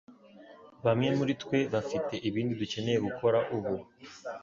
[0.85, 3.75] Bamwe muri twe bafite ibindi dukeneye gukora ubu.